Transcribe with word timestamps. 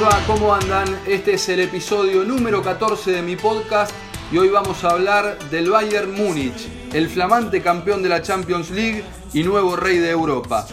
les? 0.00 0.14
¿Cómo 0.26 0.54
andan? 0.54 0.86
Este 1.06 1.34
es 1.34 1.48
el 1.48 1.60
episodio 1.60 2.22
número 2.22 2.62
14 2.62 3.10
de 3.10 3.22
mi 3.22 3.36
podcast 3.36 3.92
y 4.30 4.38
hoy 4.38 4.48
vamos 4.48 4.84
a 4.84 4.90
hablar 4.90 5.38
del 5.50 5.70
Bayern 5.70 6.14
Múnich, 6.14 6.68
el 6.92 7.08
flamante 7.08 7.62
campeón 7.62 8.02
de 8.02 8.08
la 8.08 8.22
Champions 8.22 8.70
League 8.70 9.02
y 9.32 9.42
nuevo 9.42 9.76
rey 9.76 9.98
de 9.98 10.10
Europa. 10.10 10.66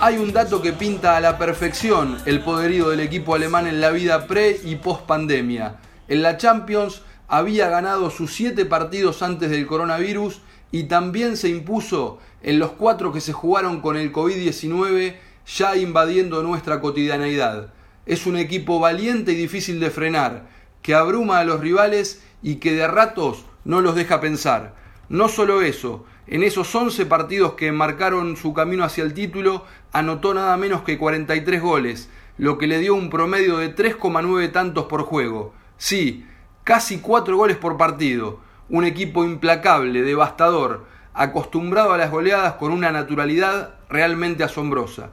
Hay 0.00 0.18
un 0.18 0.32
dato 0.32 0.62
que 0.62 0.72
pinta 0.72 1.16
a 1.16 1.20
la 1.20 1.38
perfección 1.38 2.18
el 2.26 2.40
poderío 2.40 2.88
del 2.88 3.00
equipo 3.00 3.34
alemán 3.34 3.66
en 3.66 3.80
la 3.80 3.90
vida 3.90 4.26
pre 4.26 4.58
y 4.64 4.76
post 4.76 5.02
pandemia. 5.02 5.76
En 6.08 6.22
la 6.22 6.36
Champions 6.36 7.02
había 7.28 7.68
ganado 7.68 8.10
sus 8.10 8.34
7 8.34 8.64
partidos 8.64 9.22
antes 9.22 9.50
del 9.50 9.66
coronavirus 9.66 10.40
y 10.72 10.84
también 10.84 11.36
se 11.36 11.48
impuso 11.48 12.18
en 12.42 12.58
los 12.58 12.72
4 12.72 13.12
que 13.12 13.20
se 13.20 13.32
jugaron 13.32 13.80
con 13.80 13.96
el 13.96 14.12
COVID-19 14.12 15.14
ya 15.56 15.76
invadiendo 15.76 16.42
nuestra 16.42 16.80
cotidianeidad. 16.80 17.68
Es 18.04 18.26
un 18.26 18.36
equipo 18.36 18.80
valiente 18.80 19.32
y 19.32 19.36
difícil 19.36 19.78
de 19.78 19.90
frenar, 19.90 20.48
que 20.82 20.94
abruma 20.94 21.38
a 21.38 21.44
los 21.44 21.60
rivales 21.60 22.22
y 22.42 22.56
que 22.56 22.72
de 22.72 22.88
ratos 22.88 23.44
no 23.64 23.80
los 23.80 23.94
deja 23.94 24.20
pensar. 24.20 24.74
No 25.08 25.28
solo 25.28 25.62
eso, 25.62 26.04
en 26.26 26.42
esos 26.42 26.74
11 26.74 27.06
partidos 27.06 27.54
que 27.54 27.70
marcaron 27.70 28.36
su 28.36 28.54
camino 28.54 28.82
hacia 28.82 29.04
el 29.04 29.14
título, 29.14 29.64
anotó 29.92 30.34
nada 30.34 30.56
menos 30.56 30.82
que 30.82 30.98
43 30.98 31.62
goles, 31.62 32.10
lo 32.38 32.58
que 32.58 32.66
le 32.66 32.78
dio 32.78 32.94
un 32.94 33.10
promedio 33.10 33.58
de 33.58 33.74
3,9 33.74 34.50
tantos 34.50 34.86
por 34.86 35.02
juego. 35.02 35.54
Sí, 35.76 36.26
casi 36.64 36.98
4 36.98 37.36
goles 37.36 37.56
por 37.56 37.76
partido. 37.76 38.40
Un 38.68 38.84
equipo 38.84 39.24
implacable, 39.24 40.02
devastador, 40.02 40.86
acostumbrado 41.14 41.92
a 41.92 41.98
las 41.98 42.10
goleadas 42.10 42.54
con 42.54 42.72
una 42.72 42.90
naturalidad 42.90 43.74
realmente 43.88 44.42
asombrosa. 44.42 45.10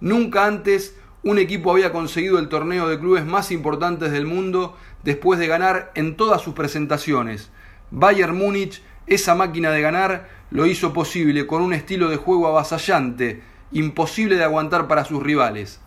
Nunca 0.00 0.46
antes 0.46 0.96
un 1.24 1.38
equipo 1.38 1.70
había 1.70 1.92
conseguido 1.92 2.38
el 2.38 2.48
torneo 2.48 2.88
de 2.88 2.98
clubes 2.98 3.24
más 3.24 3.52
importantes 3.52 4.10
del 4.10 4.26
mundo 4.26 4.76
después 5.04 5.38
de 5.38 5.46
ganar 5.46 5.92
en 5.94 6.16
todas 6.16 6.42
sus 6.42 6.54
presentaciones. 6.54 7.50
Bayern 7.90 8.36
Múnich, 8.36 8.82
esa 9.06 9.34
máquina 9.34 9.70
de 9.70 9.82
ganar, 9.82 10.28
lo 10.50 10.66
hizo 10.66 10.92
posible 10.92 11.46
con 11.46 11.62
un 11.62 11.74
estilo 11.74 12.08
de 12.08 12.16
juego 12.16 12.48
avasallante, 12.48 13.42
imposible 13.70 14.36
de 14.36 14.44
aguantar 14.44 14.88
para 14.88 15.04
sus 15.04 15.22
rivales. 15.22 15.80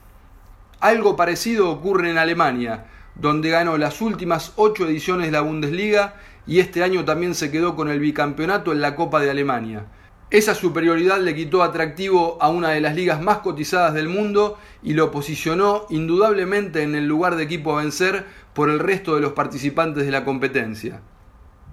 Algo 0.80 1.16
parecido 1.16 1.70
ocurre 1.70 2.12
en 2.12 2.18
Alemania, 2.18 2.86
donde 3.16 3.50
ganó 3.50 3.78
las 3.78 4.02
últimas 4.02 4.54
ocho 4.56 4.88
ediciones 4.88 5.28
de 5.28 5.32
la 5.32 5.42
Bundesliga 5.42 6.16
y 6.48 6.60
este 6.60 6.84
año 6.84 7.06
también 7.06 7.36
se 7.36 7.52
quedó 7.52 7.76
con 7.76 7.90
el 7.90 8.00
bicampeonato 8.00 8.72
en 8.72 8.82
la 8.82 8.96
Copa 8.96 9.20
de 9.20 9.32
Alemania. 9.32 9.86
Esa 10.32 10.56
superioridad 10.56 11.22
le 11.22 11.36
quitó 11.36 11.62
atractivo 11.62 12.38
a 12.42 12.50
una 12.50 12.72
de 12.72 12.82
las 12.82 12.96
ligas 12.96 13.22
más 13.22 13.40
cotizadas 13.40 13.94
del 13.94 14.10
mundo 14.10 14.58
y 14.82 14.94
lo 14.94 15.12
posicionó 15.12 15.86
indudablemente 15.90 16.82
en 16.82 16.96
el 16.96 17.08
lugar 17.08 17.36
de 17.36 17.44
equipo 17.44 17.78
a 17.78 17.84
vencer 17.84 18.26
por 18.54 18.70
el 18.70 18.80
resto 18.80 19.16
de 19.16 19.22
los 19.22 19.34
participantes 19.34 20.04
de 20.04 20.12
la 20.12 20.26
competencia. 20.26 21.02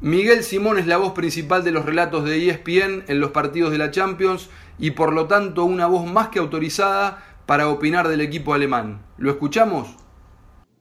Miguel 0.02 0.42
Simón 0.42 0.78
es 0.78 0.86
la 0.86 0.98
voz 0.98 1.12
principal 1.12 1.64
de 1.64 1.70
los 1.70 1.86
relatos 1.86 2.24
de 2.24 2.48
ESPN 2.48 3.04
en 3.08 3.20
los 3.20 3.30
partidos 3.30 3.70
de 3.72 3.78
la 3.78 3.90
Champions 3.90 4.50
y 4.78 4.90
por 4.90 5.12
lo 5.12 5.26
tanto 5.26 5.64
una 5.64 5.86
voz 5.86 6.04
más 6.04 6.28
que 6.28 6.40
autorizada 6.40 7.24
para 7.46 7.68
opinar 7.68 8.08
del 8.08 8.20
equipo 8.20 8.52
alemán. 8.52 9.02
¿Lo 9.16 9.30
escuchamos? 9.30 9.96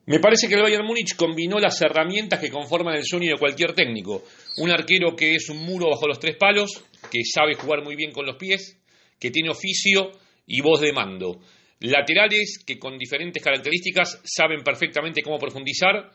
Me 0.07 0.19
parece 0.19 0.49
que 0.49 0.55
el 0.55 0.63
Bayern 0.63 0.85
Múnich 0.85 1.15
combinó 1.15 1.59
las 1.59 1.79
herramientas 1.81 2.39
que 2.39 2.49
conforman 2.49 2.95
el 2.95 3.05
sueño 3.05 3.31
de 3.31 3.37
cualquier 3.37 3.73
técnico. 3.73 4.23
Un 4.57 4.69
arquero 4.69 5.15
que 5.15 5.35
es 5.35 5.49
un 5.49 5.57
muro 5.65 5.89
bajo 5.89 6.07
los 6.07 6.19
tres 6.19 6.35
palos, 6.37 6.83
que 7.11 7.23
sabe 7.23 7.55
jugar 7.55 7.83
muy 7.83 7.95
bien 7.95 8.11
con 8.11 8.25
los 8.25 8.35
pies, 8.35 8.79
que 9.19 9.31
tiene 9.31 9.49
oficio 9.49 10.11
y 10.45 10.61
voz 10.61 10.81
de 10.81 10.91
mando. 10.91 11.39
Laterales 11.79 12.63
que 12.65 12.77
con 12.77 12.97
diferentes 12.97 13.41
características 13.41 14.21
saben 14.23 14.61
perfectamente 14.63 15.21
cómo 15.21 15.39
profundizar. 15.39 16.11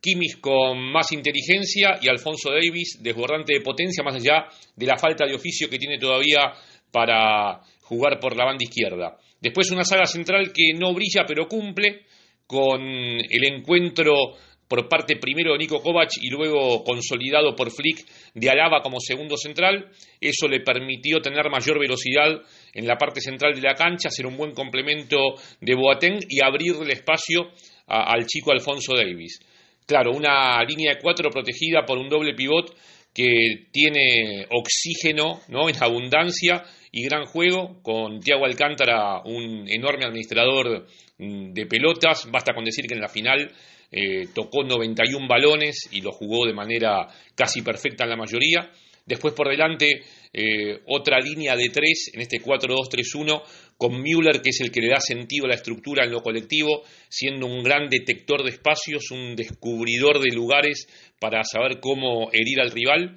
Kimmich 0.00 0.40
con 0.40 0.78
más 0.92 1.12
inteligencia 1.12 1.98
y 2.00 2.08
Alfonso 2.08 2.50
Davis 2.50 2.98
desbordante 3.02 3.54
de 3.54 3.60
potencia 3.60 4.02
más 4.02 4.14
allá 4.14 4.46
de 4.74 4.86
la 4.86 4.96
falta 4.96 5.26
de 5.26 5.34
oficio 5.34 5.68
que 5.68 5.78
tiene 5.78 5.98
todavía 5.98 6.52
para 6.90 7.60
jugar 7.82 8.18
por 8.18 8.36
la 8.36 8.46
banda 8.46 8.64
izquierda. 8.64 9.18
Después 9.40 9.70
una 9.70 9.84
saga 9.84 10.06
central 10.06 10.52
que 10.52 10.72
no 10.74 10.94
brilla 10.94 11.24
pero 11.26 11.48
cumple 11.48 12.02
con 12.46 12.80
el 12.82 13.44
encuentro 13.44 14.36
por 14.70 14.88
parte 14.88 15.16
primero 15.16 15.52
de 15.52 15.58
Nico 15.58 15.82
Kovac 15.82 16.10
y 16.22 16.30
luego 16.30 16.84
consolidado 16.84 17.56
por 17.56 17.72
Flick 17.72 18.06
de 18.34 18.50
Alaba 18.50 18.82
como 18.82 19.00
segundo 19.00 19.36
central. 19.36 19.90
Eso 20.20 20.46
le 20.46 20.60
permitió 20.60 21.20
tener 21.20 21.50
mayor 21.50 21.80
velocidad 21.80 22.40
en 22.72 22.86
la 22.86 22.96
parte 22.96 23.20
central 23.20 23.52
de 23.52 23.62
la 23.62 23.74
cancha, 23.74 24.10
hacer 24.10 24.26
un 24.26 24.36
buen 24.36 24.52
complemento 24.52 25.34
de 25.60 25.74
Boateng 25.74 26.20
y 26.28 26.40
abrirle 26.40 26.92
espacio 26.92 27.50
al 27.88 28.24
chico 28.26 28.52
Alfonso 28.52 28.94
Davis. 28.94 29.40
Claro, 29.84 30.12
una 30.12 30.62
línea 30.62 30.94
de 30.94 31.00
cuatro 31.00 31.30
protegida 31.30 31.84
por 31.84 31.98
un 31.98 32.08
doble 32.08 32.34
pivot 32.34 32.72
que 33.12 33.66
tiene 33.72 34.46
oxígeno 34.50 35.40
¿no? 35.48 35.68
en 35.68 35.82
abundancia 35.82 36.62
y 36.92 37.02
gran 37.02 37.24
juego, 37.24 37.82
con 37.82 38.20
Thiago 38.20 38.44
Alcántara, 38.44 39.20
un 39.24 39.68
enorme 39.68 40.04
administrador 40.04 40.86
de 41.20 41.66
pelotas, 41.66 42.30
basta 42.30 42.54
con 42.54 42.64
decir 42.64 42.86
que 42.86 42.94
en 42.94 43.00
la 43.00 43.08
final 43.08 43.52
eh, 43.92 44.28
tocó 44.34 44.64
91 44.64 45.28
balones 45.28 45.88
y 45.92 46.00
lo 46.00 46.12
jugó 46.12 46.46
de 46.46 46.54
manera 46.54 47.08
casi 47.34 47.62
perfecta 47.62 48.04
en 48.04 48.10
la 48.10 48.16
mayoría. 48.16 48.70
Después 49.04 49.34
por 49.34 49.48
delante 49.48 50.02
eh, 50.32 50.80
otra 50.86 51.18
línea 51.18 51.56
de 51.56 51.68
tres 51.68 52.10
en 52.14 52.20
este 52.20 52.40
4-2-3-1 52.40 53.42
con 53.76 54.00
Müller, 54.00 54.40
que 54.40 54.50
es 54.50 54.60
el 54.60 54.70
que 54.70 54.80
le 54.80 54.90
da 54.90 55.00
sentido 55.00 55.46
a 55.46 55.48
la 55.48 55.56
estructura 55.56 56.04
en 56.04 56.12
lo 56.12 56.22
colectivo, 56.22 56.82
siendo 57.08 57.46
un 57.46 57.62
gran 57.62 57.88
detector 57.88 58.42
de 58.42 58.50
espacios, 58.50 59.10
un 59.10 59.36
descubridor 59.36 60.20
de 60.20 60.30
lugares 60.34 60.86
para 61.18 61.42
saber 61.44 61.80
cómo 61.80 62.30
herir 62.32 62.60
al 62.60 62.70
rival, 62.70 63.16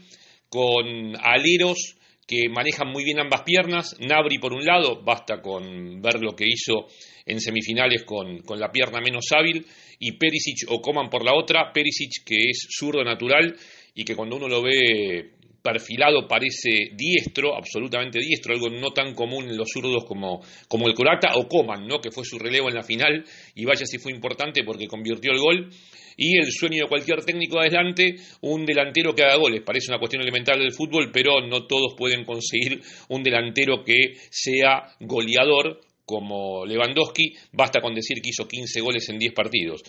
con 0.49 1.15
aleros 1.21 1.97
que 2.27 2.49
manejan 2.49 2.87
muy 2.87 3.03
bien 3.03 3.19
ambas 3.19 3.43
piernas, 3.43 3.95
Nabri 3.99 4.37
por 4.37 4.53
un 4.53 4.65
lado, 4.65 5.01
basta 5.03 5.41
con 5.41 6.01
ver 6.01 6.21
lo 6.21 6.35
que 6.35 6.47
hizo 6.47 6.87
en 7.25 7.39
semifinales 7.39 8.03
con, 8.03 8.39
con 8.39 8.59
la 8.59 8.71
pierna 8.71 9.01
menos 9.01 9.25
hábil, 9.31 9.65
y 9.99 10.13
Perisic 10.13 10.69
o 10.69 10.81
Coman 10.81 11.09
por 11.09 11.23
la 11.23 11.33
otra, 11.35 11.71
Perisic 11.71 12.23
que 12.25 12.49
es 12.49 12.67
zurdo 12.69 13.03
natural 13.03 13.55
y 13.95 14.03
que 14.03 14.15
cuando 14.15 14.35
uno 14.35 14.47
lo 14.47 14.61
ve 14.61 15.31
perfilado 15.63 16.27
parece 16.27 16.91
diestro, 16.93 17.55
absolutamente 17.55 18.19
diestro, 18.19 18.53
algo 18.53 18.69
no 18.69 18.91
tan 18.91 19.15
común 19.15 19.49
en 19.49 19.57
los 19.57 19.69
zurdos 19.71 20.03
como, 20.05 20.41
como 20.67 20.87
el 20.87 20.93
Corata 20.93 21.35
o 21.35 21.47
Coman, 21.47 21.87
¿no? 21.87 21.99
que 21.99 22.11
fue 22.11 22.25
su 22.25 22.37
relevo 22.37 22.67
en 22.69 22.75
la 22.75 22.83
final 22.83 23.23
y 23.55 23.63
vaya 23.63 23.85
si 23.85 23.97
fue 23.97 24.11
importante 24.11 24.63
porque 24.63 24.87
convirtió 24.87 25.31
el 25.31 25.39
gol. 25.39 25.69
Y 26.15 26.37
el 26.37 26.51
sueño 26.51 26.83
de 26.83 26.89
cualquier 26.89 27.25
técnico 27.25 27.59
adelante, 27.59 28.17
un 28.41 28.67
delantero 28.67 29.15
que 29.15 29.23
haga 29.23 29.37
goles. 29.37 29.63
Parece 29.65 29.89
una 29.89 29.97
cuestión 29.97 30.21
elemental 30.21 30.59
del 30.59 30.71
fútbol, 30.71 31.09
pero 31.11 31.41
no 31.41 31.65
todos 31.65 31.95
pueden 31.97 32.23
conseguir 32.23 32.81
un 33.09 33.23
delantero 33.23 33.83
que 33.83 34.13
sea 34.29 34.93
goleador 34.99 35.81
como 36.05 36.67
Lewandowski. 36.67 37.33
Basta 37.53 37.81
con 37.81 37.95
decir 37.95 38.21
que 38.21 38.29
hizo 38.29 38.47
15 38.47 38.81
goles 38.81 39.09
en 39.09 39.17
10 39.17 39.33
partidos. 39.33 39.81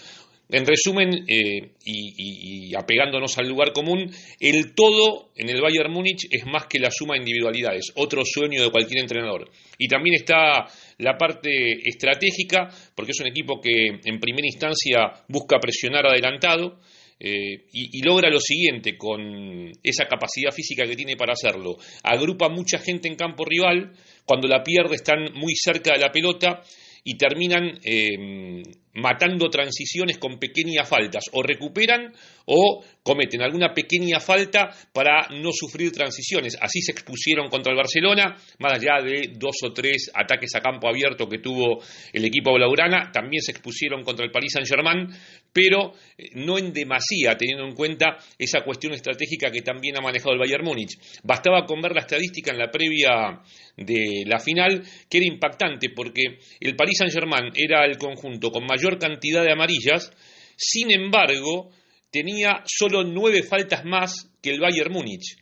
En 0.51 0.67
resumen, 0.67 1.25
eh, 1.27 1.71
y, 1.85 2.75
apegándonos 2.75 3.39
al 3.39 3.49
lugar 3.49 3.73
común, 3.73 4.11
el 4.41 4.75
todo 4.75 5.31
en 5.37 5.49
el 5.49 5.61
Bayern 5.61 5.93
Múnich 5.93 6.27
es 6.31 6.45
más 6.47 6.67
que 6.67 6.79
la 6.79 6.91
suma 6.91 7.15
de 7.15 7.21
individualidades, 7.21 7.93
otro 7.97 8.23
sueño 8.25 8.63
de 8.63 8.71
cualquier 8.71 9.01
entrenador. 9.01 9.51
Y 9.79 9.89
también 9.89 10.17
está 10.17 10.67
la 10.99 11.17
parte 11.17 11.89
estratégica, 11.89 12.69
porque 12.95 13.13
es 13.13 13.21
un 13.21 13.29
equipo 13.29 13.61
que 13.61 14.01
en 14.05 14.21
primera 14.21 14.47
instancia 14.47 15.25
busca 15.29 15.59
presionar 15.59 16.07
adelantado, 16.07 16.79
eh, 17.19 17.67
y, 17.73 18.03
logra 18.03 18.29
lo 18.29 18.41
siguiente 18.41 18.99
con 18.99 19.73
esa 19.83 20.07
capacidad 20.07 20.51
física 20.51 20.85
que 20.85 20.97
tiene 20.97 21.17
para 21.17 21.33
hacerlo. 21.33 21.77
Agrupa 22.03 22.49
mucha 22.49 22.79
gente 22.79 23.09
en 23.09 23.15
campo 23.15 23.45
rival, 23.45 23.93
cuando 24.27 24.47
la 24.47 24.63
pierde 24.63 24.97
están 24.97 25.33
muy 25.35 25.55
cerca 25.55 25.93
de 25.93 26.01
la 26.01 26.13
pelota 26.13 26.63
y 27.03 27.17
terminan 27.17 27.79
eh, 27.85 28.63
matando 28.95 29.49
transiciones 29.51 30.19
con 30.19 30.39
pequeñas 30.39 30.89
faltas, 30.89 31.25
o 31.33 31.43
recuperan 31.43 32.13
o 32.47 32.85
cometen 33.03 33.43
alguna 33.43 33.73
pequeña 33.73 34.21
falta 34.21 34.71
para 34.93 35.29
no 35.31 35.51
sufrir 35.53 35.93
transiciones. 35.93 36.57
Así 36.61 36.81
se 36.81 36.93
expusieron 36.93 37.49
contra 37.49 37.73
el 37.73 37.77
Barcelona, 37.79 38.37
más 38.59 38.73
allá 38.75 39.03
de 39.03 39.33
dos 39.37 39.57
o 39.65 39.73
tres 39.73 40.11
ataques 40.15 40.55
a 40.55 40.61
campo 40.61 40.89
abierto 40.89 41.29
que 41.29 41.39
tuvo 41.39 41.83
el 42.13 42.25
equipo 42.25 42.53
blaugrana, 42.55 43.11
también 43.13 43.43
se 43.43 43.53
expusieron 43.53 44.03
contra 44.03 44.25
el 44.25 44.31
Paris 44.31 44.53
Saint-Germain, 44.53 45.09
pero 45.53 45.93
eh, 46.17 46.31
no 46.35 46.59
en 46.59 46.73
demasía, 46.73 47.37
teniendo 47.37 47.65
en 47.65 47.75
cuenta 47.75 48.19
esa 48.39 48.63
cuestión 48.63 48.93
estratégica 48.93 49.51
que 49.51 49.63
también 49.63 49.97
ha 49.97 50.01
manejado 50.01 50.33
el 50.33 50.39
Bayern 50.39 50.65
Múnich. 50.65 50.99
Bastaba 51.23 51.65
con 51.65 51.81
ver 51.81 51.93
la 51.93 52.01
estadística 52.01 52.53
en 52.53 52.59
la 52.59 52.71
previa 52.71 53.41
de 53.77 54.25
la 54.27 54.39
final, 54.39 54.83
que 55.09 55.19
era 55.19 55.27
impactante, 55.27 55.91
porque 55.91 56.39
el 56.61 56.77
Paris 56.77 56.99
Saint-Germain 56.99 57.53
era 57.55 57.85
el 57.85 57.99
conjunto 57.99 58.51
con 58.51 58.65
mayor 58.67 58.84
cantidad 58.99 59.43
de 59.43 59.53
amarillas, 59.53 60.13
sin 60.57 60.91
embargo, 60.91 61.71
tenía 62.11 62.63
solo 62.67 63.03
nueve 63.03 63.43
faltas 63.43 63.85
más 63.85 64.31
que 64.41 64.51
el 64.51 64.61
Bayern 64.61 64.93
Múnich, 64.93 65.37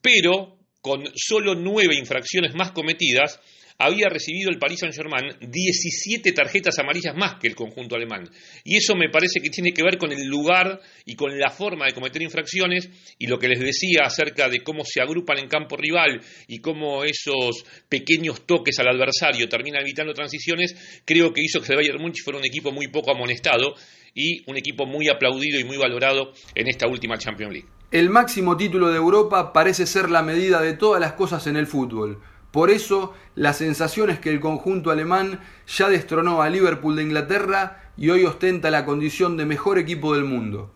pero 0.00 0.58
con 0.80 1.04
solo 1.14 1.54
nueve 1.54 1.96
infracciones 1.96 2.54
más 2.54 2.72
cometidas, 2.72 3.40
había 3.78 4.08
recibido 4.08 4.50
el 4.50 4.58
Paris 4.58 4.80
Saint-Germain 4.80 5.36
17 5.40 6.32
tarjetas 6.32 6.78
amarillas 6.80 7.14
más 7.16 7.36
que 7.36 7.46
el 7.46 7.54
conjunto 7.54 7.94
alemán. 7.94 8.28
Y 8.64 8.76
eso 8.76 8.96
me 8.96 9.08
parece 9.08 9.40
que 9.40 9.50
tiene 9.50 9.72
que 9.72 9.84
ver 9.84 9.98
con 9.98 10.10
el 10.10 10.26
lugar 10.26 10.80
y 11.04 11.14
con 11.14 11.38
la 11.38 11.50
forma 11.50 11.86
de 11.86 11.92
cometer 11.92 12.20
infracciones 12.22 12.90
y 13.18 13.28
lo 13.28 13.38
que 13.38 13.48
les 13.48 13.60
decía 13.60 14.00
acerca 14.04 14.48
de 14.48 14.62
cómo 14.64 14.82
se 14.84 15.00
agrupan 15.00 15.38
en 15.38 15.48
campo 15.48 15.76
rival 15.76 16.20
y 16.48 16.58
cómo 16.58 17.04
esos 17.04 17.64
pequeños 17.88 18.44
toques 18.46 18.78
al 18.80 18.88
adversario 18.88 19.48
terminan 19.48 19.82
evitando 19.82 20.12
transiciones, 20.12 21.02
creo 21.04 21.32
que 21.32 21.42
hizo 21.42 21.60
que 21.60 21.72
el 21.72 21.76
Bayern 21.76 22.12
fuera 22.24 22.38
un 22.38 22.46
equipo 22.46 22.72
muy 22.72 22.88
poco 22.88 23.12
amonestado 23.12 23.74
y 24.12 24.42
un 24.50 24.56
equipo 24.56 24.86
muy 24.86 25.08
aplaudido 25.08 25.60
y 25.60 25.64
muy 25.64 25.76
valorado 25.76 26.32
en 26.54 26.66
esta 26.66 26.88
última 26.88 27.16
Champions 27.16 27.52
League. 27.52 27.68
El 27.92 28.10
máximo 28.10 28.56
título 28.56 28.90
de 28.90 28.96
Europa 28.96 29.52
parece 29.52 29.86
ser 29.86 30.10
la 30.10 30.22
medida 30.22 30.60
de 30.60 30.74
todas 30.74 31.00
las 31.00 31.12
cosas 31.12 31.46
en 31.46 31.56
el 31.56 31.66
fútbol. 31.66 32.20
Por 32.50 32.70
eso, 32.70 33.12
la 33.34 33.52
sensación 33.52 34.08
es 34.10 34.18
que 34.18 34.30
el 34.30 34.40
conjunto 34.40 34.90
alemán 34.90 35.40
ya 35.66 35.88
destronó 35.88 36.40
a 36.40 36.48
Liverpool 36.48 36.96
de 36.96 37.02
Inglaterra 37.02 37.82
y 37.96 38.10
hoy 38.10 38.24
ostenta 38.24 38.70
la 38.70 38.84
condición 38.84 39.36
de 39.36 39.44
mejor 39.44 39.78
equipo 39.78 40.14
del 40.14 40.24
mundo. 40.24 40.70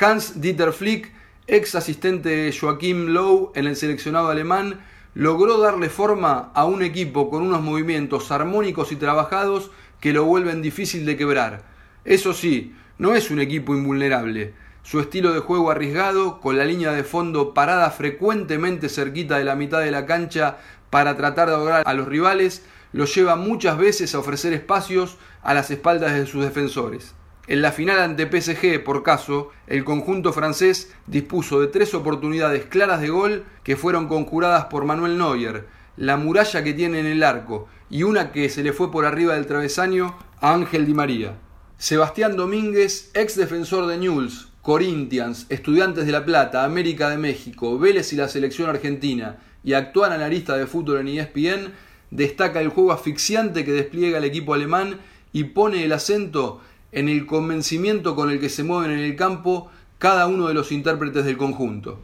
Hans 0.00 0.40
Dieter 0.40 0.72
Flick, 0.72 1.12
ex 1.46 1.74
asistente 1.74 2.30
de 2.30 2.56
Joachim 2.58 3.08
Low 3.08 3.52
en 3.54 3.66
el 3.66 3.76
seleccionado 3.76 4.28
alemán, 4.28 4.80
logró 5.14 5.58
darle 5.58 5.90
forma 5.90 6.50
a 6.54 6.64
un 6.64 6.82
equipo 6.82 7.28
con 7.30 7.42
unos 7.42 7.60
movimientos 7.60 8.30
armónicos 8.32 8.90
y 8.90 8.96
trabajados 8.96 9.70
que 10.00 10.12
lo 10.12 10.24
vuelven 10.24 10.62
difícil 10.62 11.04
de 11.06 11.16
quebrar. 11.16 11.64
Eso 12.04 12.32
sí, 12.32 12.74
no 12.98 13.14
es 13.14 13.30
un 13.30 13.40
equipo 13.40 13.74
invulnerable. 13.74 14.54
Su 14.82 15.00
estilo 15.00 15.32
de 15.32 15.40
juego 15.40 15.70
arriesgado, 15.70 16.40
con 16.40 16.58
la 16.58 16.64
línea 16.64 16.92
de 16.92 17.04
fondo 17.04 17.54
parada 17.54 17.90
frecuentemente 17.90 18.88
cerquita 18.88 19.38
de 19.38 19.44
la 19.44 19.54
mitad 19.54 19.80
de 19.80 19.90
la 19.90 20.04
cancha 20.04 20.58
para 20.94 21.16
tratar 21.16 21.48
de 21.48 21.56
ahogar 21.56 21.82
a 21.84 21.92
los 21.92 22.06
rivales, 22.06 22.62
lo 22.92 23.06
lleva 23.06 23.34
muchas 23.34 23.76
veces 23.78 24.14
a 24.14 24.20
ofrecer 24.20 24.52
espacios 24.52 25.16
a 25.42 25.52
las 25.52 25.72
espaldas 25.72 26.14
de 26.14 26.24
sus 26.24 26.44
defensores. 26.44 27.16
En 27.48 27.62
la 27.62 27.72
final 27.72 27.98
ante 27.98 28.30
PSG, 28.30 28.84
por 28.84 29.02
caso, 29.02 29.50
el 29.66 29.82
conjunto 29.82 30.32
francés 30.32 30.94
dispuso 31.08 31.60
de 31.60 31.66
tres 31.66 31.94
oportunidades 31.94 32.66
claras 32.66 33.00
de 33.00 33.08
gol 33.08 33.44
que 33.64 33.74
fueron 33.74 34.06
conjuradas 34.06 34.66
por 34.66 34.84
Manuel 34.84 35.18
Neuer, 35.18 35.66
la 35.96 36.16
muralla 36.16 36.62
que 36.62 36.74
tiene 36.74 37.00
en 37.00 37.06
el 37.06 37.24
arco 37.24 37.66
y 37.90 38.04
una 38.04 38.30
que 38.30 38.48
se 38.48 38.62
le 38.62 38.72
fue 38.72 38.92
por 38.92 39.04
arriba 39.04 39.34
del 39.34 39.46
travesaño 39.46 40.16
a 40.40 40.54
Ángel 40.54 40.86
Di 40.86 40.94
María. 40.94 41.38
Sebastián 41.76 42.36
Domínguez, 42.36 43.10
ex 43.14 43.34
defensor 43.34 43.88
de 43.88 43.98
Newell's, 43.98 44.52
Corinthians, 44.62 45.46
Estudiantes 45.48 46.06
de 46.06 46.12
La 46.12 46.24
Plata, 46.24 46.62
América 46.62 47.10
de 47.10 47.18
México, 47.18 47.80
Vélez 47.80 48.12
y 48.12 48.16
la 48.16 48.28
selección 48.28 48.70
argentina 48.70 49.38
y 49.64 49.72
actual 49.72 50.12
analista 50.12 50.56
de 50.56 50.66
fútbol 50.66 51.00
en 51.00 51.08
ESPN, 51.08 51.72
destaca 52.10 52.60
el 52.60 52.68
juego 52.68 52.92
asfixiante 52.92 53.64
que 53.64 53.72
despliega 53.72 54.18
el 54.18 54.24
equipo 54.24 54.54
alemán 54.54 54.98
y 55.32 55.44
pone 55.44 55.84
el 55.84 55.92
acento 55.92 56.60
en 56.92 57.08
el 57.08 57.26
convencimiento 57.26 58.14
con 58.14 58.30
el 58.30 58.38
que 58.38 58.48
se 58.48 58.62
mueven 58.62 58.92
en 58.92 59.00
el 59.00 59.16
campo 59.16 59.70
cada 59.98 60.26
uno 60.26 60.46
de 60.46 60.54
los 60.54 60.70
intérpretes 60.70 61.24
del 61.24 61.36
conjunto. 61.36 61.98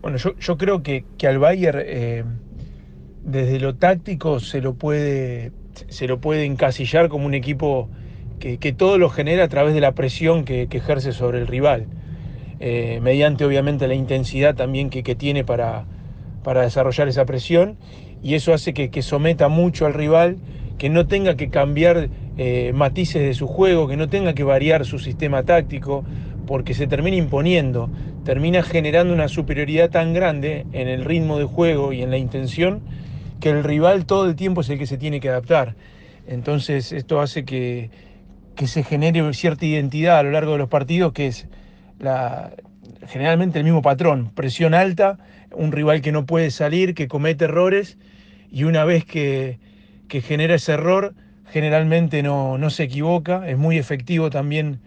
Bueno, 0.00 0.18
yo, 0.18 0.56
creo 0.56 0.82
que, 0.82 1.04
al 1.26 1.38
Bayern 1.38 1.80
eh, 1.82 2.24
desde 3.24 3.58
lo 3.58 3.74
táctico 3.74 4.38
se 4.38 4.60
lo 4.60 4.74
puede, 4.74 5.52
se 5.88 6.06
lo 6.06 6.20
puede 6.20 6.44
encasillar 6.44 7.08
como 7.08 7.26
un 7.26 7.34
equipo 7.34 7.88
que, 8.38 8.72
todo 8.72 8.98
lo 8.98 9.08
genera 9.08 9.44
a 9.44 9.48
través 9.48 9.74
de 9.74 9.80
la 9.80 9.92
presión 9.92 10.44
que, 10.44 10.68
ejerce 10.70 11.12
sobre 11.12 11.38
el 11.38 11.46
rival, 11.46 11.86
eh, 12.60 13.00
mediante 13.02 13.44
obviamente 13.44 13.88
la 13.88 13.94
intensidad 13.94 14.54
también 14.54 14.90
que, 14.90 15.14
tiene 15.14 15.44
para, 15.44 15.86
para, 16.44 16.62
desarrollar 16.62 17.08
esa 17.08 17.24
presión, 17.24 17.76
y 18.22 18.34
eso 18.34 18.54
hace 18.54 18.72
que, 18.72 19.02
someta 19.02 19.48
mucho 19.48 19.86
al 19.86 19.94
rival, 19.94 20.36
que 20.78 20.88
no 20.88 21.06
tenga 21.06 21.36
que 21.36 21.50
cambiar 21.50 22.08
eh, 22.36 22.72
matices 22.74 23.22
de 23.22 23.34
su 23.34 23.46
juego, 23.48 23.88
que 23.88 23.96
no 23.96 24.08
tenga 24.08 24.34
que 24.34 24.44
variar 24.44 24.84
su 24.84 24.98
sistema 24.98 25.42
táctico, 25.42 26.04
porque 26.46 26.74
se 26.74 26.86
termina 26.86 27.16
imponiendo, 27.16 27.90
termina 28.24 28.62
generando 28.62 29.12
una 29.12 29.28
superioridad 29.28 29.90
tan 29.90 30.12
grande 30.12 30.66
en 30.72 30.88
el 30.88 31.04
ritmo 31.04 31.38
de 31.38 31.44
juego 31.44 31.92
y 31.92 32.02
en 32.02 32.10
la 32.10 32.18
intención, 32.18 32.82
que 33.40 33.50
el 33.50 33.64
rival 33.64 34.06
todo 34.06 34.26
el 34.26 34.36
tiempo 34.36 34.60
es 34.60 34.70
el 34.70 34.78
que 34.78 34.86
se 34.86 34.96
tiene 34.96 35.20
que 35.20 35.28
adaptar. 35.28 35.74
Entonces 36.26 36.92
esto 36.92 37.20
hace 37.20 37.44
que, 37.44 37.90
se 38.66 38.82
genere 38.82 39.32
cierta 39.34 39.66
identidad 39.66 40.18
a 40.18 40.22
lo 40.22 40.30
largo 40.30 40.52
de 40.52 40.58
los 40.58 40.68
partidos, 40.68 41.12
que 41.12 41.26
es 41.26 41.46
generalmente 43.08 43.58
el 43.58 43.64
mismo 43.64 43.82
patrón, 43.82 44.30
presión 44.34 44.74
alta, 44.74 45.18
un 45.56 45.72
rival 45.72 46.00
que 46.00 46.12
no 46.12 46.26
puede 46.26 46.50
salir, 46.50 46.94
que 46.94 47.08
comete 47.08 47.46
errores, 47.46 47.98
y 48.50 48.64
una 48.64 48.84
vez 48.84 49.04
que, 49.04 49.58
que 50.08 50.20
genera 50.20 50.54
ese 50.54 50.72
error, 50.72 51.14
generalmente 51.54 52.22
no, 52.22 52.58
se 52.70 52.84
equivoca, 52.84 53.48
es 53.48 53.58
muy 53.58 53.78
efectivo 53.78 54.30
también 54.30 54.80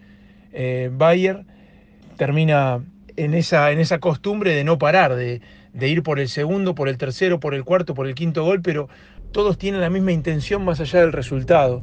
eh, 0.52 0.90
Bayer, 0.92 1.44
termina 2.16 2.82
en 3.16 3.34
esa, 3.34 3.72
en 3.72 3.78
esa 3.78 3.98
costumbre 3.98 4.54
de 4.54 4.64
no 4.64 4.78
parar, 4.78 5.14
de, 5.14 5.40
ir 5.80 6.02
por 6.02 6.18
el 6.18 6.28
segundo, 6.28 6.74
por 6.74 6.88
el 6.88 6.98
tercero, 6.98 7.40
por 7.40 7.54
el 7.54 7.64
cuarto, 7.64 7.94
por 7.94 8.06
el 8.06 8.14
quinto 8.14 8.44
gol, 8.44 8.60
pero 8.62 8.88
todos 9.32 9.58
tienen 9.58 9.80
la 9.80 9.90
misma 9.90 10.12
intención 10.12 10.64
más 10.64 10.80
allá 10.80 11.00
del 11.00 11.12
resultado. 11.12 11.82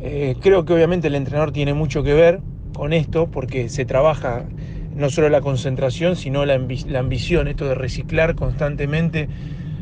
Eh, 0.00 0.36
creo 0.40 0.64
que 0.64 0.72
obviamente 0.72 1.08
el 1.08 1.14
entrenador 1.14 1.52
tiene 1.52 1.74
mucho 1.74 2.02
que 2.02 2.14
ver 2.14 2.40
con 2.74 2.92
esto, 2.92 3.30
porque 3.30 3.68
se 3.68 3.84
trabaja 3.84 4.44
no 4.94 5.10
solo 5.10 5.28
la 5.28 5.40
concentración, 5.40 6.16
sino 6.16 6.44
la, 6.44 6.58
la 6.88 6.98
ambición, 6.98 7.48
esto 7.48 7.66
de 7.66 7.74
reciclar 7.74 8.34
constantemente 8.34 9.28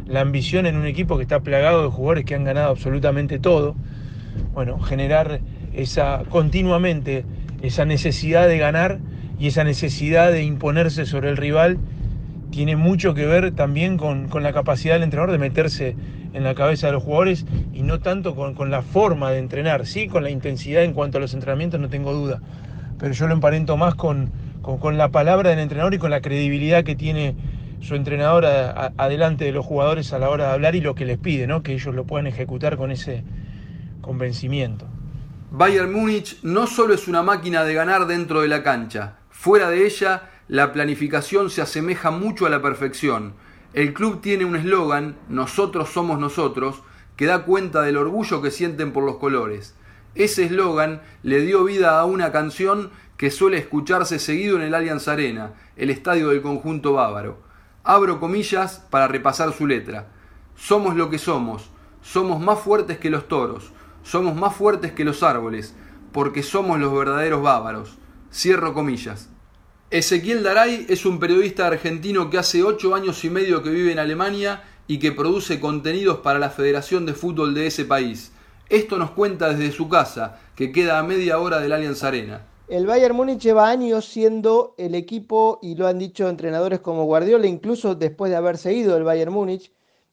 la 0.07 0.21
ambición 0.21 0.67
en 0.67 0.77
un 0.77 0.87
equipo 0.87 1.17
que 1.17 1.23
está 1.23 1.41
plagado 1.41 1.83
de 1.83 1.89
jugadores 1.89 2.25
que 2.25 2.35
han 2.35 2.45
ganado 2.45 2.71
absolutamente 2.71 3.39
todo. 3.39 3.75
Bueno, 4.55 4.79
generar 4.81 5.41
esa 5.75 6.25
continuamente 6.29 7.25
esa 7.63 7.85
necesidad 7.85 8.49
de 8.49 8.59
ganar 8.59 8.99
y 9.39 9.49
esa 9.49 9.65
necesidad 9.65 10.33
de 10.33 10.45
imponerse 10.45 11.07
sobre 11.07 11.31
el 11.31 11.37
rival 11.37 11.79
tiene 12.51 12.77
mucho 12.77 13.15
que 13.15 13.27
ver 13.27 13.53
también 13.53 13.97
con, 13.97 14.29
la 14.43 14.53
capacidad 14.53 14.95
del 14.95 15.05
entrenador 15.05 15.33
de 15.33 15.39
meterse 15.39 15.97
en 16.33 16.45
la 16.45 16.55
cabeza 16.55 16.89
de 16.89 16.95
los 16.95 17.03
jugadores 17.03 17.47
y 17.73 17.83
no 17.83 18.01
tanto 18.01 18.35
con, 18.35 18.71
la 18.71 18.83
forma 18.83 19.31
de 19.31 19.39
entrenar, 19.39 19.87
sí, 19.87 20.09
con 20.09 20.25
la 20.25 20.31
intensidad 20.31 20.83
en 20.83 20.93
cuanto 20.93 21.19
a 21.19 21.21
los 21.21 21.35
entrenamientos, 21.35 21.81
no 21.81 21.89
tengo 21.89 22.13
duda, 22.13 22.41
pero 22.99 23.13
yo 23.13 23.27
lo 23.29 23.35
emparento 23.35 23.77
más 23.77 23.95
con, 23.95 24.31
la 24.97 25.09
palabra 25.11 25.51
del 25.51 25.59
entrenador 25.59 25.95
y 25.95 25.99
con 25.99 26.11
la 26.11 26.21
credibilidad 26.21 26.85
que 26.85 26.97
tiene 26.97 27.37
su 27.81 27.95
entrenador 27.95 28.45
adelante 28.45 29.45
de 29.45 29.53
los 29.53 29.65
jugadores 29.65 30.13
a 30.13 30.19
la 30.19 30.29
hora 30.29 30.49
de 30.49 30.53
hablar 30.53 30.75
y 30.75 30.81
lo 30.81 30.95
que 30.95 31.07
les 31.07 31.19
pide, 31.19 31.47
¿no? 31.47 31.63
que 31.63 31.73
ellos 31.73 31.95
lo 31.95 32.05
puedan 32.05 32.27
ejecutar 32.27 32.77
con 32.77 32.91
ese, 32.91 33.25
convencimiento. 34.01 34.87
Bayern 35.51 35.93
Múnich 35.93 36.39
no 36.43 36.67
solo 36.67 36.95
es 36.95 37.09
una 37.09 37.23
máquina 37.23 37.65
de 37.65 37.75
ganar 37.75 38.07
dentro 38.07 38.41
de 38.43 38.49
la 38.49 38.63
cancha, 38.63 39.17
fuera 39.31 39.69
de 39.71 39.87
ella 39.87 40.31
la 40.49 40.73
planificación 40.73 41.51
se 41.51 41.63
asemeja 41.63 42.11
mucho 42.11 42.47
a 42.47 42.51
la 42.51 42.63
perfección. 42.63 43.35
El 43.73 43.93
club 43.93 44.21
tiene 44.21 44.45
un 44.45 44.57
eslogan, 44.57 45.17
nosotros 45.29 45.91
somos 45.91 46.19
nosotros, 46.19 46.83
que 47.17 47.27
da 47.27 47.45
cuenta 47.45 47.83
del 47.83 47.97
orgullo 47.97 48.43
que 48.43 48.51
sienten 48.51 48.93
por 48.93 49.05
los 49.05 49.19
colores. 49.19 49.77
Ese 50.15 50.45
eslogan 50.45 51.03
le 51.23 51.41
dio 51.41 51.65
vida 51.65 52.01
a 52.01 52.05
una 52.05 52.33
canción 52.33 52.91
que 53.17 53.31
suele 53.31 53.59
escucharse 53.59 54.19
seguido 54.19 54.57
en 54.57 54.63
el 54.63 54.75
Allianz 54.75 55.07
Arena, 55.07 55.53
el 55.77 55.91
estadio 55.91 56.31
del 56.31 56.43
conjunto 56.43 56.95
bávaro. 56.95 57.39
Abro 57.85 58.19
comillas 58.19 58.85
para 58.91 59.09
repasar 59.09 59.53
su 59.53 59.67
letra. 59.67 60.09
Somos 60.57 60.97
lo 60.97 61.11
que 61.11 61.19
somos, 61.19 61.71
somos 62.03 62.41
más 62.41 62.59
fuertes 62.59 62.99
que 62.99 63.11
los 63.11 63.29
toros, 63.29 63.73
somos 64.03 64.35
más 64.35 64.55
fuertes 64.55 64.93
que 64.93 65.05
los 65.05 65.23
árboles, 65.23 65.75
porque 66.13 66.43
somos 66.43 66.81
los 66.81 66.93
verdaderos 66.93 67.43
bávaros. 67.43 67.99
Cierro 68.33 68.75
comillas. 68.75 69.29
Ezequiel 69.91 70.43
Daray 70.43 70.87
es 70.89 71.05
un 71.05 71.19
periodista 71.19 71.67
argentino 71.67 72.31
que 72.31 72.39
hace 72.39 72.63
ocho 72.63 72.95
años 72.95 73.25
y 73.25 73.31
medio 73.31 73.63
que 73.63 73.71
vive 73.71 73.93
en 73.93 73.99
Alemania 73.99 74.63
y 74.87 74.99
que 74.99 75.13
produce 75.13 75.61
contenidos 75.61 76.19
para 76.19 76.39
la 76.39 76.51
Federación 76.51 77.07
de 77.07 77.15
Fútbol 77.15 77.55
de 77.55 77.67
ese 77.67 77.85
país. 77.85 78.33
Esto 78.71 78.99
nos 78.99 79.11
cuenta 79.11 79.49
desde 79.53 79.73
su 79.73 79.89
casa, 79.89 80.39
que 80.55 80.71
queda 80.71 81.01
a 81.01 81.03
media 81.03 81.41
hora 81.41 81.59
del 81.59 81.73
Allianz 81.73 82.05
Arena. 82.05 82.47
El 82.69 82.87
Bayern 82.87 83.17
Múnich 83.17 83.41
lleva 83.41 83.69
años 83.69 84.05
siendo 84.05 84.77
el 84.79 84.95
equipo, 84.95 85.59
y 85.61 85.75
lo 85.75 85.89
han 85.89 85.99
dicho 85.99 86.29
entrenadores 86.29 86.79
como 86.79 87.05
Guardiola, 87.05 87.49
incluso 87.49 87.97
después 87.97 88.31
de 88.31 88.37
haber 88.37 88.59
seguido 88.59 88.97
el 88.97 89.03
Bayern 89.03 89.33
Múnich, 89.33 89.73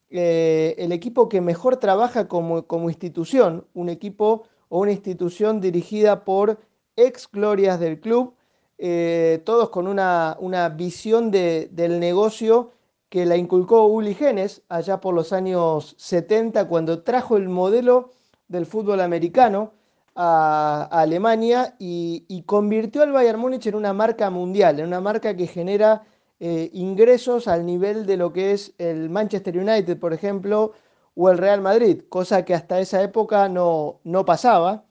eh, 0.09 0.73
el 0.79 0.91
equipo 0.91 1.29
que 1.29 1.39
mejor 1.39 1.77
trabaja 1.77 2.27
como, 2.27 2.65
institución, 2.89 3.67
un 3.75 3.89
equipo 3.89 4.47
o 4.69 4.79
una 4.79 4.91
institución 4.91 5.61
dirigida 5.61 6.25
por 6.25 6.59
ex 6.95 7.29
glorias 7.31 7.79
del 7.79 7.99
club, 7.99 8.33
eh, 8.79 9.39
todos 9.45 9.69
con 9.69 9.85
una, 9.87 10.35
visión 10.75 11.29
del 11.29 11.99
negocio 11.99 12.71
que 13.09 13.27
la 13.27 13.37
inculcó 13.37 13.85
Uli 13.85 14.15
Genes 14.15 14.63
allá 14.67 14.99
por 14.99 15.13
los 15.13 15.31
años 15.31 15.93
70 15.99 16.67
cuando 16.67 17.03
trajo 17.03 17.37
el 17.37 17.49
modelo 17.49 18.16
del 18.47 18.65
fútbol 18.65 19.01
americano 19.01 19.73
a, 20.15 20.87
Alemania 20.91 21.75
y, 21.79 22.43
convirtió 22.45 23.03
al 23.03 23.11
Bayern 23.11 23.39
Múnich 23.39 23.67
en 23.67 23.75
una 23.75 23.93
marca 23.93 24.29
mundial, 24.29 24.79
en 24.79 24.87
una 24.87 25.01
marca 25.01 25.35
que 25.35 25.47
genera 25.47 26.03
eh, 26.39 26.69
ingresos 26.73 27.47
al 27.47 27.65
nivel 27.65 28.05
de 28.05 28.17
lo 28.17 28.33
que 28.33 28.51
es 28.51 28.73
el 28.77 29.09
Manchester 29.09 29.57
United, 29.57 29.99
por 29.99 30.13
ejemplo, 30.13 30.73
o 31.15 31.29
el 31.29 31.37
Real 31.37 31.61
Madrid, 31.61 32.03
cosa 32.09 32.45
que 32.45 32.53
hasta 32.53 32.79
esa 32.79 33.01
época 33.01 33.49
no, 33.49 33.99
no 34.03 34.25
pasaba. 34.25 34.85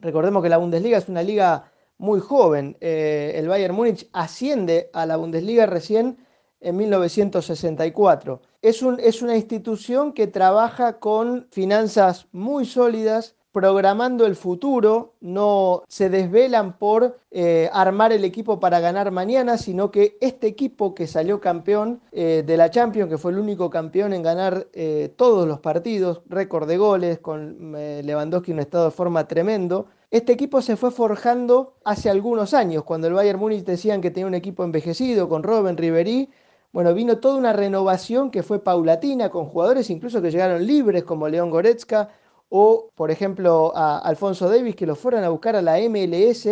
Recordemos 0.00 0.42
que 0.42 0.48
la 0.48 0.56
Bundesliga 0.58 0.98
es 0.98 1.08
una 1.08 1.22
liga 1.22 1.70
muy 1.98 2.20
joven. 2.20 2.76
Eh, 2.80 3.32
el 3.36 3.48
Bayern 3.48 3.74
Múnich 3.74 4.08
asciende 4.12 4.90
a 4.92 5.06
la 5.06 5.16
Bundesliga 5.16 5.66
recién 5.66 6.18
en 6.60 6.76
1964. 6.76 8.42
Es, 8.62 8.80
un, 8.80 9.00
es 9.00 9.22
una 9.22 9.36
institución 9.36 10.12
que 10.12 10.28
trabaja 10.28 11.00
con 11.00 11.48
finanzas 11.50 12.28
muy 12.30 12.64
sólidas, 12.64 13.34
programando 13.50 14.24
el 14.24 14.36
futuro, 14.36 15.14
no 15.20 15.82
se 15.88 16.08
desvelan 16.08 16.78
por 16.78 17.18
eh, 17.32 17.68
armar 17.72 18.12
el 18.12 18.24
equipo 18.24 18.60
para 18.60 18.78
ganar 18.78 19.10
mañana, 19.10 19.58
sino 19.58 19.90
que 19.90 20.16
este 20.20 20.46
equipo 20.46 20.94
que 20.94 21.08
salió 21.08 21.40
campeón 21.40 22.00
eh, 22.12 22.44
de 22.46 22.56
la 22.56 22.70
Champions, 22.70 23.10
que 23.10 23.18
fue 23.18 23.32
el 23.32 23.40
único 23.40 23.68
campeón 23.68 24.14
en 24.14 24.22
ganar 24.22 24.68
eh, 24.72 25.12
todos 25.16 25.46
los 25.46 25.58
partidos, 25.58 26.22
récord 26.28 26.68
de 26.68 26.78
goles, 26.78 27.18
con 27.18 27.72
Lewandowski 27.72 28.52
en 28.52 28.58
un 28.58 28.60
estado 28.60 28.84
de 28.86 28.90
forma 28.92 29.26
tremendo, 29.26 29.88
este 30.12 30.32
equipo 30.32 30.62
se 30.62 30.76
fue 30.76 30.90
forjando 30.90 31.74
hace 31.84 32.10
algunos 32.10 32.54
años, 32.54 32.84
cuando 32.84 33.08
el 33.08 33.14
Bayern 33.14 33.40
Múnich 33.40 33.64
decían 33.64 34.00
que 34.00 34.10
tenía 34.10 34.26
un 34.26 34.34
equipo 34.34 34.62
envejecido 34.62 35.28
con 35.28 35.42
Robben, 35.42 35.76
Ribery, 35.76 36.28
bueno, 36.72 36.94
vino 36.94 37.18
toda 37.18 37.36
una 37.36 37.52
renovación 37.52 38.30
que 38.30 38.42
fue 38.42 38.62
paulatina, 38.62 39.30
con 39.30 39.46
jugadores 39.46 39.90
incluso 39.90 40.22
que 40.22 40.30
llegaron 40.30 40.66
libres 40.66 41.04
como 41.04 41.28
León 41.28 41.50
Goretzka, 41.50 42.08
o 42.48 42.90
por 42.94 43.10
ejemplo 43.10 43.72
a 43.76 43.98
Alfonso 43.98 44.48
Davis 44.48 44.76
que 44.76 44.86
lo 44.86 44.96
fueron 44.96 45.24
a 45.24 45.28
buscar 45.28 45.56
a 45.56 45.62
la 45.62 45.78
MLS, 45.88 46.48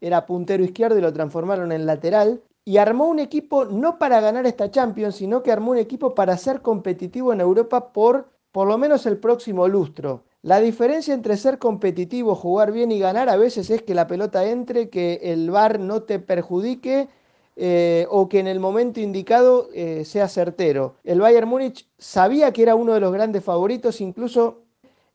era 0.00 0.26
puntero 0.26 0.64
izquierdo 0.64 0.98
y 0.98 1.02
lo 1.02 1.12
transformaron 1.12 1.72
en 1.72 1.86
lateral, 1.86 2.42
y 2.64 2.76
armó 2.76 3.08
un 3.08 3.20
equipo 3.20 3.64
no 3.64 3.98
para 3.98 4.20
ganar 4.20 4.46
esta 4.46 4.70
Champions, 4.70 5.16
sino 5.16 5.42
que 5.42 5.52
armó 5.52 5.72
un 5.72 5.78
equipo 5.78 6.14
para 6.14 6.36
ser 6.36 6.62
competitivo 6.62 7.32
en 7.32 7.40
Europa 7.40 7.92
por 7.92 8.28
por 8.52 8.66
lo 8.66 8.78
menos 8.78 9.06
el 9.06 9.18
próximo 9.18 9.68
lustro. 9.68 10.24
La 10.42 10.60
diferencia 10.60 11.14
entre 11.14 11.36
ser 11.36 11.58
competitivo, 11.58 12.34
jugar 12.34 12.72
bien 12.72 12.90
y 12.90 12.98
ganar 12.98 13.28
a 13.28 13.36
veces 13.36 13.70
es 13.70 13.82
que 13.82 13.94
la 13.94 14.06
pelota 14.06 14.44
entre, 14.44 14.88
que 14.88 15.20
el 15.22 15.50
VAR 15.50 15.78
no 15.78 16.02
te 16.02 16.18
perjudique 16.18 17.08
eh, 17.56 18.06
o 18.08 18.28
que 18.28 18.38
en 18.38 18.46
el 18.46 18.60
momento 18.60 19.00
indicado 19.00 19.68
eh, 19.74 20.04
sea 20.04 20.28
certero. 20.28 20.96
El 21.04 21.20
Bayern 21.20 21.48
Múnich 21.48 21.86
sabía 21.98 22.52
que 22.52 22.62
era 22.62 22.74
uno 22.74 22.94
de 22.94 23.00
los 23.00 23.12
grandes 23.12 23.44
favoritos, 23.44 24.00
incluso 24.00 24.62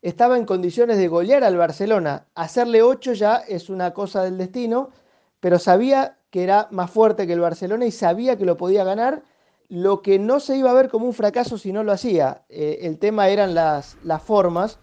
estaba 0.02 0.38
en 0.38 0.46
condiciones 0.46 0.98
de 0.98 1.08
golear 1.08 1.44
al 1.44 1.58
Barcelona. 1.58 2.28
Hacerle 2.36 2.84
8 2.84 3.14
ya 3.14 3.38
es 3.38 3.70
una 3.70 3.94
cosa 3.94 4.24
del 4.24 4.38
destino, 4.38 4.92
pero 5.40 5.58
sabía 5.58 6.20
que 6.30 6.44
era 6.44 6.68
más 6.70 6.92
fuerte 6.92 7.26
que 7.26 7.34
el 7.34 7.40
Barcelona 7.40 7.86
y 7.86 7.92
sabía 7.92 8.38
que 8.38 8.46
lo 8.46 8.58
podía 8.58 8.84
ganar. 8.84 9.24
Lo 9.68 10.04
que 10.04 10.20
no 10.20 10.40
se 10.40 10.58
iba 10.58 10.70
a 10.70 10.76
ver 10.76 10.90
como 10.90 11.08
un 11.08 11.14
fracaso 11.14 11.58
si 11.58 11.72
no 11.72 11.84
lo 11.84 11.92
hacía. 11.92 12.44
Eh, 12.50 12.82
el 12.82 13.00
tema 13.00 13.30
eran 13.30 13.56
las, 13.56 13.98
las 14.04 14.22
formas. 14.22 14.78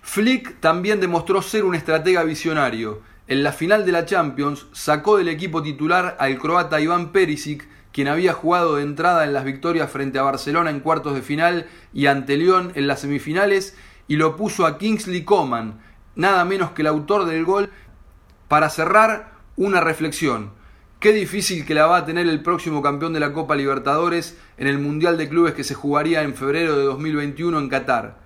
Flick 0.00 0.60
también 0.60 1.00
demostró 1.00 1.42
ser 1.42 1.64
un 1.64 1.74
estratega 1.74 2.22
visionario. 2.22 3.02
En 3.26 3.42
la 3.42 3.52
final 3.52 3.86
de 3.86 3.92
la 3.92 4.04
Champions 4.04 4.66
sacó 4.72 5.16
del 5.16 5.30
equipo 5.30 5.62
titular 5.62 6.14
al 6.20 6.38
croata 6.38 6.78
Iván 6.82 7.10
Perisic, 7.10 7.66
quien 7.90 8.06
había 8.06 8.34
jugado 8.34 8.76
de 8.76 8.82
entrada 8.82 9.24
en 9.24 9.32
las 9.32 9.44
victorias 9.44 9.90
frente 9.90 10.18
a 10.18 10.24
Barcelona 10.24 10.68
en 10.68 10.80
cuartos 10.80 11.14
de 11.14 11.22
final 11.22 11.66
y 11.94 12.04
ante 12.04 12.36
León 12.36 12.72
en 12.74 12.86
las 12.86 13.00
semifinales 13.00 13.78
y 14.08 14.16
lo 14.16 14.36
puso 14.36 14.66
a 14.66 14.76
Kingsley 14.76 15.24
Coman, 15.24 15.80
nada 16.14 16.44
menos 16.44 16.72
que 16.72 16.82
el 16.82 16.88
autor 16.88 17.24
del 17.24 17.46
gol, 17.46 17.70
para 18.48 18.68
cerrar 18.68 19.32
una 19.56 19.80
reflexión. 19.80 20.50
Qué 21.00 21.12
difícil 21.12 21.64
que 21.64 21.74
la 21.74 21.86
va 21.86 21.96
a 21.96 22.04
tener 22.04 22.26
el 22.28 22.42
próximo 22.42 22.82
campeón 22.82 23.14
de 23.14 23.20
la 23.20 23.32
Copa 23.32 23.56
Libertadores 23.56 24.36
en 24.58 24.66
el 24.66 24.78
Mundial 24.78 25.16
de 25.16 25.30
Clubes 25.30 25.54
que 25.54 25.64
se 25.64 25.72
jugaría 25.72 26.20
en 26.24 26.34
febrero 26.34 26.76
de 26.76 26.84
2021 26.84 27.58
en 27.58 27.68
Qatar. 27.70 28.18